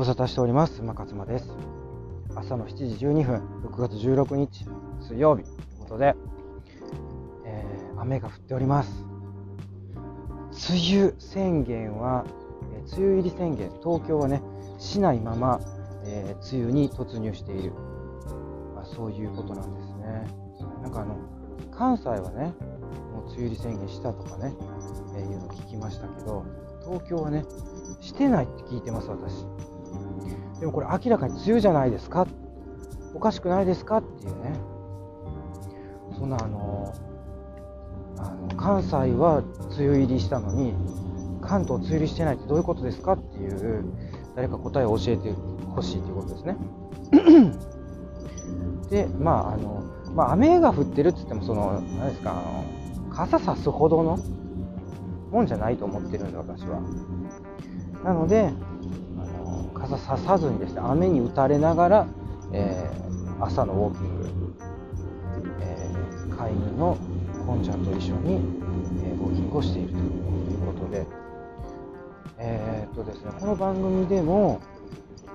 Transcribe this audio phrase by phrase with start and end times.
[0.00, 0.80] 無沙汰しております。
[0.80, 1.50] 馬勝間です。
[2.34, 4.64] 朝の7時12分、6月16日、
[4.98, 6.16] 水曜日ということで、
[7.44, 9.04] えー、雨が降っております。
[10.70, 12.24] 梅雨宣言は、
[12.72, 14.40] えー、梅雨入り宣言、東京はね、
[14.78, 15.60] しないまま、
[16.06, 17.74] えー、梅雨に突入している、
[18.74, 20.26] まあ、そういうことなんですね。
[20.82, 21.18] なんかあの、
[21.76, 22.54] 関西はね、
[23.12, 24.54] もう梅雨入り宣言したとかね、
[25.14, 26.46] えいうの聞きましたけど、
[26.86, 27.44] 東京はね、
[28.00, 29.44] してないって聞いてます、私。
[30.60, 32.26] でもこれ明らかに梅雨じゃないですか
[33.14, 33.98] おかしくないですか？
[33.98, 34.52] っていうね。
[36.18, 36.94] そんなあの、
[38.18, 39.42] あの関西は
[39.76, 40.74] 梅雨入りしたのに、
[41.40, 43.14] 関東梅雨入りしてないってどういうことですか？
[43.14, 43.84] っていう、
[44.36, 45.32] 誰か答えを教えて
[45.74, 46.56] ほしいということですね。
[48.90, 49.82] で、まあ、あの、
[50.14, 54.18] まあ、雨が降ってるって言っても、その、何ですか、あの、傘さすほどの
[55.30, 56.80] もんじゃないと思ってるんで、私は。
[58.04, 58.52] なので、
[59.90, 62.06] 傘ささずにですね、雨に打たれながら、
[62.52, 64.54] えー、朝のウォーキング、
[65.60, 66.96] えー、飼い犬の
[67.44, 70.02] こんちゃんと一緒に、えー、ウォーキングをしているという
[70.66, 71.06] ことで、
[72.38, 74.60] えー、っとですね、この番組でも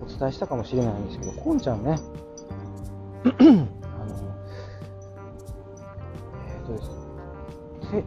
[0.00, 1.98] お伝えしたかもしれないんですけど、こんちゃんね、
[3.24, 3.56] あの、
[6.46, 6.94] えっとですね、
[7.90, 8.02] せ、え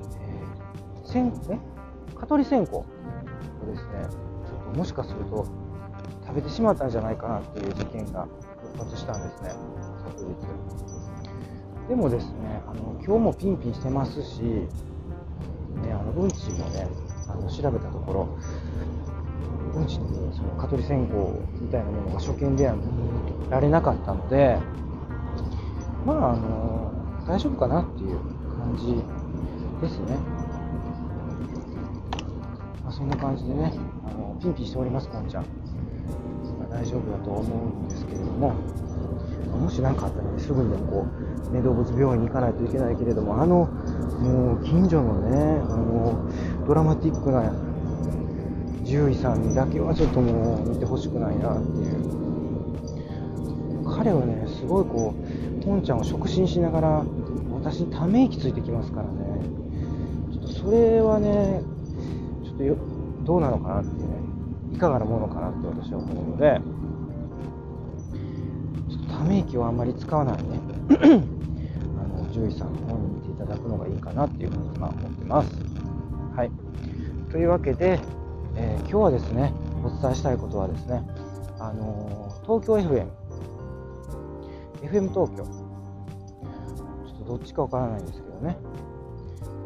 [1.04, 1.60] ー、せん、え？
[2.16, 2.86] 蚊取り線香を
[3.66, 4.08] ですね、
[4.48, 5.46] ちょっともしかすると
[6.30, 8.28] 食べてしまったんじゃないかなっていう事件が
[8.78, 9.50] 勃発したんですね、
[10.06, 11.90] 昨日。
[11.90, 14.68] でもですね、あの今日もピンピンしてますし、ね、
[15.92, 16.88] あのうんちもね、
[17.28, 18.30] あの調べたところ、
[19.74, 21.16] うんちにその蚊取り線香
[21.60, 22.84] みたいなものが所見では見
[23.50, 24.60] られなかったので、
[26.06, 26.92] まあ、あの
[27.28, 28.20] 大丈夫かなっていう
[28.60, 29.04] 感じ
[29.82, 30.16] ですね。
[32.84, 33.74] まあ、そんな感じでね
[34.06, 35.46] あのピンピンしておりますこんちゃん、
[36.70, 38.54] 大丈夫だと思うんですけれども、
[39.60, 41.08] もし何かあったら、ね、すぐにでもこ
[41.52, 46.30] う、ね、動物病院に行かないといけないけれどもあのもう近所のねあの
[46.68, 47.52] ドラマティックな
[48.86, 52.20] 獣医さんにだけはちょっともう見てほしくないなっていう。
[53.86, 55.14] 彼はねすごいこ
[55.60, 57.04] うトンちゃんを触診しながら
[57.52, 59.42] 私にため息ついてきますからね。
[60.32, 61.62] ちょっとそれはね
[62.44, 64.16] ちょっとどうなのかなっていうね。
[64.80, 66.62] かがなものかなって私は思うので
[68.90, 70.60] ちょっとため息をあんまり使わないね
[72.00, 75.52] あの獣医さんの方に見ていただくのがいいかなっていうふうに今思ってます。
[76.36, 76.52] はい。
[77.32, 78.00] というわけで、
[78.56, 79.54] えー、今日はですね
[79.84, 81.04] お伝えしたいことはですね
[81.60, 83.08] あのー、東京 FM
[84.82, 85.44] FM 東京。
[87.06, 88.58] ちょっとどっちかわからないんですけどね、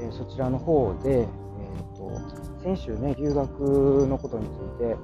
[0.01, 4.95] えー、そちらの方で、えーと先週ね、留学のことについて、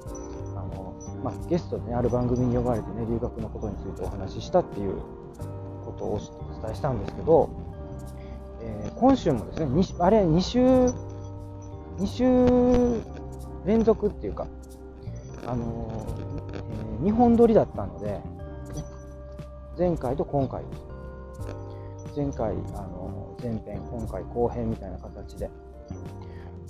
[0.56, 4.96] あのまあ、ゲストで、ね、ある番組に呼ばれてね、留学のことについてお話ししたっていう
[5.84, 7.50] ことをお伝えしたんですけど、
[8.62, 10.60] えー、今週もですね、あれ、2週、
[11.98, 13.02] 2週
[13.66, 14.46] 連続っていうか、
[15.46, 18.20] あのー、えー、2本撮りだったので、
[19.78, 20.62] 前回と今回、
[22.16, 25.50] 前回、あの前編、今回後編みたいな形で、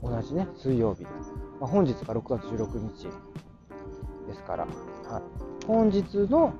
[0.02, 1.04] 同じね、水曜日。
[1.60, 3.08] まあ、本日が6月16日
[4.26, 6.52] ですから、はい、本日の、も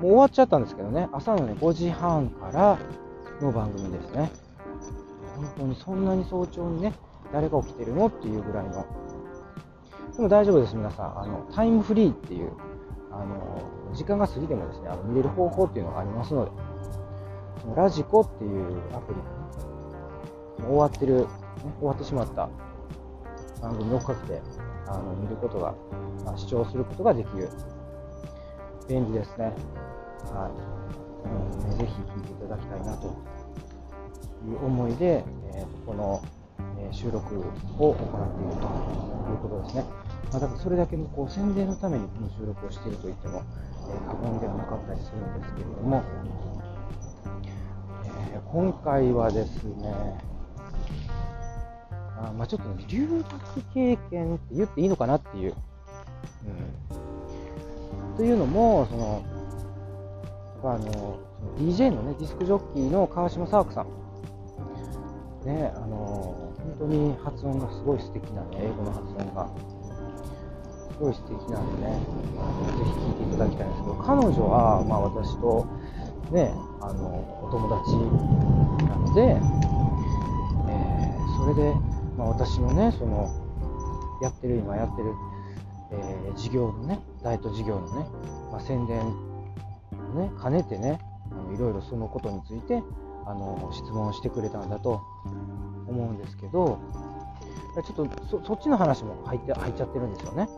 [0.00, 2.78] う終わっちゃったんですけどね、朝のね、5時半から
[3.40, 4.30] の番組ですね。
[5.36, 6.94] 本当にそんなに早朝にね、
[7.32, 8.86] 誰が起きてるのっていうぐらいの。
[10.16, 11.20] でも大丈夫です、皆さん。
[11.20, 12.52] あの、タイムフリーっていう、
[13.12, 16.50] あの、時間が過ぎてもですね、あの見れる方法っていうのがありますので、
[17.76, 21.26] ラジコっていうアプリ、終わってる、ね、
[21.78, 22.48] 終わってしまった
[23.60, 24.42] 番組を追っかけて
[24.86, 25.74] あの見ることが、
[26.24, 27.48] まあ、視聴することができる
[28.88, 29.52] 便利ですね。
[30.32, 30.78] はい。
[31.26, 33.06] なの、ね、ぜひ聞いていただきたいなと
[34.46, 35.24] いう思いで、
[35.54, 36.22] えー、この、
[36.78, 37.38] え、収録
[37.78, 38.66] を行っていると
[39.30, 39.84] いうことですね。
[40.30, 43.42] まあ、だからそれだけのこう宣伝のためにこの収録をしていると言っても、
[43.88, 46.02] えー、過言ではなかったりするんですけれども、
[48.32, 50.18] えー、今回はですね、
[52.20, 55.54] あまあ、ちょっと、ね、留学経験って言っていいのかなっていう。
[58.10, 59.22] うん、というのも、その、
[60.64, 61.18] あの、
[61.58, 63.86] DJ のね、ディスクジョッキーの川島沙和さん。
[65.46, 69.48] ね、あの、本当に発音がすごい素敵なね、英語の発音が。
[70.98, 75.64] すごい素敵なんでね、ぜひ聴いていただきたいんですけど、彼女は、まあ私と、
[76.32, 77.06] ね、あの、
[77.44, 77.94] お友達
[78.84, 79.40] なので、
[80.68, 81.87] えー、それで、
[82.18, 83.32] まあ、私のねその
[84.20, 85.14] やってる今やってる
[85.90, 88.06] えー、事業のねダイエット事業のね、
[88.52, 89.12] まあ、宣伝を
[90.14, 91.00] ね兼ねてね
[91.54, 92.82] いろいろそのことについて
[93.26, 95.02] あの質問してくれたんだと
[95.86, 96.78] 思うんですけど
[97.86, 100.48] ちょっとそっちの話も入って入っちゃってるんですよね。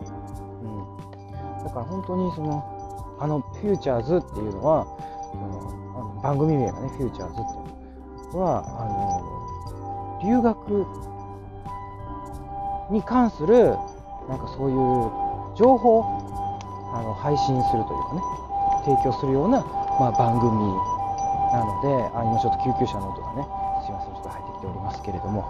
[0.63, 4.87] うん、だから本当にそのあのフューチャーズっていうのは
[5.31, 10.87] そのあの番組名がねフューチャーズっていうのはあの留学
[12.91, 13.77] に関する
[14.29, 16.03] なんかそういう情報
[16.95, 18.23] あの配信するというかね
[18.85, 19.61] 提供するような、
[19.99, 20.51] まあ、番組
[21.53, 23.47] なのであ今ちょっと救急車の音がね
[23.85, 25.45] すいませんちょっと入ってきておりますけれども、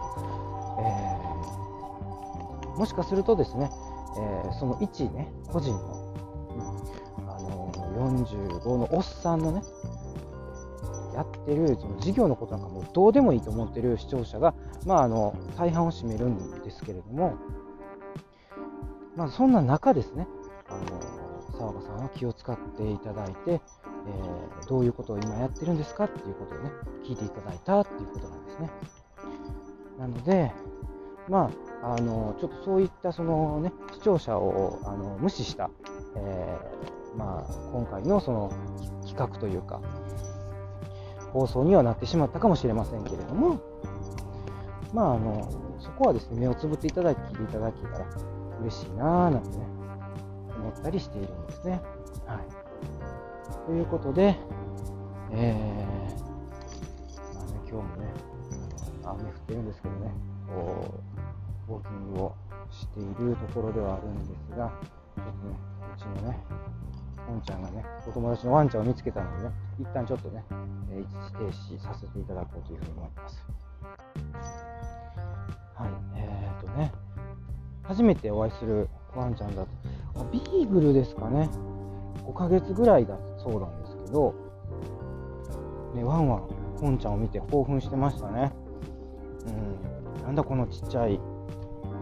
[0.81, 3.71] えー、もしかするとですね、
[4.17, 5.79] えー、その一ね個人の、
[7.19, 7.73] うん、あの
[8.13, 9.63] 45のおっさんのね
[11.15, 14.55] やってるその事業のことなんかもうどうでもいいと思ってる視聴者が、
[14.87, 17.35] まあ、あの大半を占めるんですけれども、
[19.17, 20.27] まあ、そんな中ですね、
[20.69, 26.71] あの沢子さんは気を使っていただいて、えー、どういうことを今やってるんですかっていうことをね、
[27.05, 28.71] 聞いていただいたっていうことなんですね。
[29.99, 30.53] なので、
[31.29, 31.51] ま
[31.83, 35.71] あ、あのちょっとそういったその、ね、視聴者をあの無視した、
[36.17, 38.53] えー、まあ、今回のその
[39.07, 39.81] 企画というか、
[41.33, 43.61] 放送にはなってしまったかもしれませんけれども、
[44.93, 45.51] まあ、あの
[45.81, 48.07] そこはですね、目をつぶっていただき、いていただけたら
[48.61, 49.65] 嬉しいなぁなんてね、
[50.59, 51.81] 思ったりしているんですね。
[52.27, 52.61] はい。
[53.67, 54.37] ということで、
[55.33, 58.13] えー、まあね、今日もね、
[59.05, 60.13] 雨降ってるんですけどね、
[60.49, 60.95] こ
[61.69, 62.35] う、ウォーキングを
[62.71, 64.71] しているところではあるんですが、
[65.17, 65.57] ちょっとね、
[65.95, 66.39] うちのね、
[67.31, 70.45] ポンちゃんがね、お友達のワンちゃんを見つけたのでね、一旦ちょっとね、
[70.91, 73.45] え一時停止させていただこうというふうに思います。
[75.77, 76.93] はい、えーとね、
[77.85, 81.49] 初めてお会いするワンちゃんだと、ビーグルですかね、
[82.25, 84.35] 5ヶ月ぐらいだそうなんですけど、
[85.95, 86.49] ね、ワンワン、
[86.81, 88.53] ポンちゃんを見て興奮してましたね。
[90.17, 91.21] うん、なんだこのちっちゃい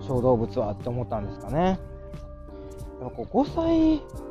[0.01, 1.79] 小動物はって思ったんですかね。
[3.01, 4.28] やっぱこう5歳、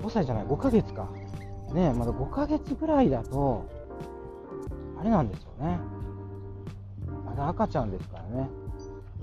[0.00, 1.08] 5歳じゃない、5ヶ月か。
[1.72, 3.66] ねまだ5ヶ月ぐらいだと、
[4.98, 5.78] あれなんですよね。
[7.26, 8.48] まだ赤ちゃんですからね。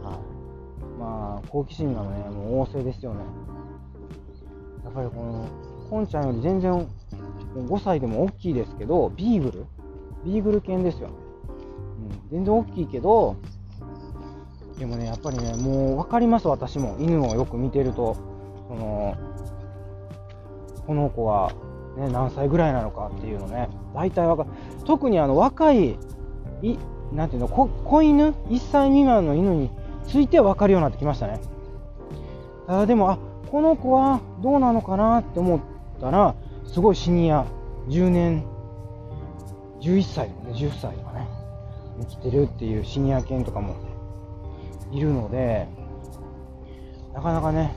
[0.02, 3.22] はい、まあ、好奇心がね、もう旺盛ですよね。
[4.84, 5.46] やっぱりこの、
[5.90, 6.88] コンちゃんより全然
[7.56, 9.66] 5歳でも大きいですけど、ビーグル？
[10.24, 11.14] ビーグル犬ですよね。
[12.28, 13.36] うん、全然大きいけど、
[14.78, 16.96] でもね、やっぱりね、もう分かります、私も。
[17.00, 18.16] 犬をよく見てると、
[18.68, 19.16] その、
[20.88, 21.52] この子は、
[21.98, 24.50] ね、何歳ぐらいなのかっていうのね、大体分かる。
[24.86, 25.98] 特にあの若い、
[26.62, 26.78] い
[27.14, 29.72] なんていうの、子犬、1歳未満の犬に
[30.08, 31.40] ついて分かるようになってきましたね。
[32.68, 33.20] あでも、あ
[33.52, 35.60] この子はどうなのかなって思っ
[36.02, 36.36] たら、
[36.66, 37.46] すごいシニア、
[37.88, 38.44] 10年、
[39.82, 41.28] 11歳とかね、10歳とかね、
[42.00, 43.76] 生きてるっていうシニア犬とかも
[44.92, 45.68] いるので、
[47.14, 47.76] なかなかね、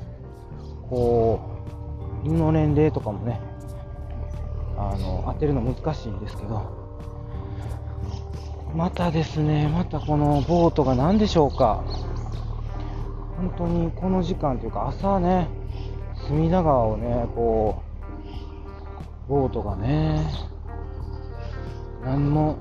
[0.90, 1.77] こう、
[2.24, 3.40] 犬の年齢とかもね、
[4.76, 6.78] あの、当てるの難しいんですけど、
[8.74, 11.84] またですね、またこのボートが何でしょうか。
[13.36, 15.48] 本当にこの時間というか朝ね、
[16.26, 17.82] 隅田川をね、こ
[19.26, 20.26] う、ボートがね、
[22.04, 22.56] 何の、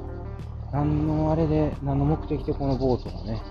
[0.71, 3.41] 何のあれで、何の目的でこのボートがね、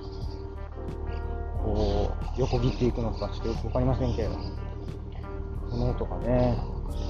[1.62, 4.65] こう、横切っていくのかちょっとよくわかりませんけれども、
[5.70, 6.58] この音がね、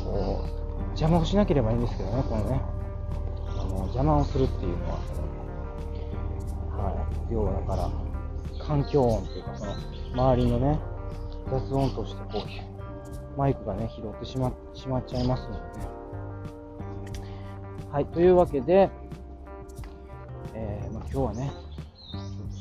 [0.05, 2.61] こう、邪魔をしなければいいんですけどね、このね、
[3.49, 4.99] あの邪魔をするっていうのは、
[6.77, 7.91] はい、要はだから、
[8.65, 9.73] 環境音というか、その、
[10.15, 10.79] 周りのね、
[11.51, 15.89] 雑音としてこう、マイクがね、拾ってしましまっちゃいますのでね。
[17.93, 18.91] はい、というわけで、
[20.55, 21.53] えー、まあ、今日はね、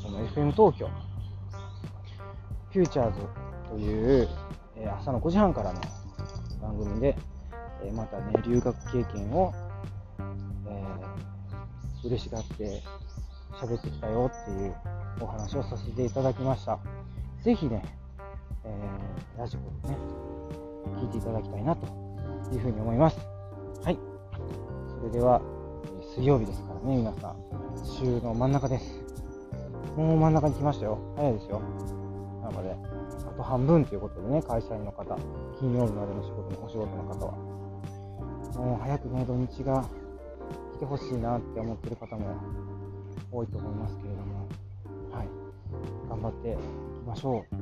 [0.01, 0.89] その FM 東京、
[2.71, 3.21] フューチャーズ
[3.69, 4.27] という、
[4.89, 5.81] 朝の5時半からの
[6.61, 7.15] 番組で、
[7.83, 9.53] え、またね、留学経験を、
[10.67, 12.81] えー、嬉しがって
[13.59, 14.75] 喋ってきたよっていう
[15.21, 16.79] お話をさせていただきました。
[17.41, 17.83] ぜひね、
[18.63, 19.99] えー、ラジオでね、
[20.97, 21.85] 聞いていただきたいなと
[22.53, 23.17] いうふうに思います。
[23.83, 23.99] はい。
[24.99, 25.41] それでは、
[26.15, 27.35] 水曜日ですからね、皆さん。
[27.83, 29.03] 週の真ん中です。
[29.95, 30.97] もう真ん中に来ましたよ。
[31.15, 31.61] 早いですよ。
[32.41, 32.94] なので、
[33.27, 35.15] あと半分ということでね、会社員の方、
[35.59, 37.33] 金曜日までの仕事のお仕事の方は、
[38.55, 39.85] もう早くね、土日が
[40.73, 42.35] 来てほしいなって思ってる方も
[43.31, 44.47] 多いと思いますけれども、
[45.11, 45.27] はい。
[46.09, 47.55] 頑張っていきましょう。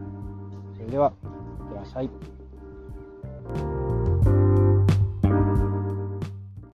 [0.76, 1.14] それでは、
[1.62, 2.10] いってらっしゃい。